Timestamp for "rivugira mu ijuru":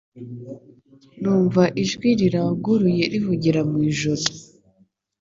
3.13-4.23